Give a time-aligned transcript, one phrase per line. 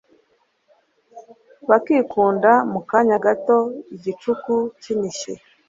[1.69, 3.57] bakinduka mu kanya gato,
[3.95, 5.33] igicuku kinishye